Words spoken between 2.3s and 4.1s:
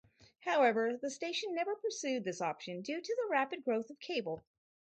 option due to the rapid growth of